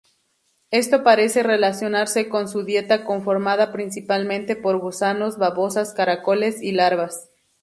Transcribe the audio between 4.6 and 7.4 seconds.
gusanos, babosas, caracoles y larvas.